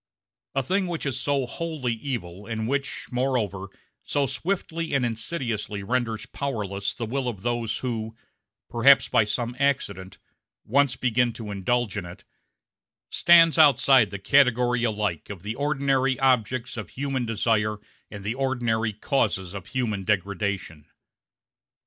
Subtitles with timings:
[0.55, 3.67] A thing which is so wholly evil, and which, moreover,
[4.01, 8.15] so swiftly and insidiously renders powerless the will of those who
[8.67, 10.17] perhaps by some accident
[10.65, 12.23] once begin to indulge in it,
[13.11, 17.77] stands outside the category alike of the ordinary objects of human desire
[18.09, 20.87] and the ordinary causes of human degradation.